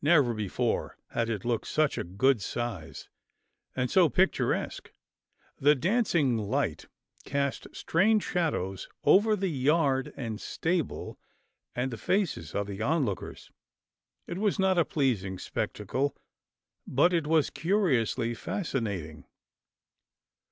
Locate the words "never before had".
0.00-1.28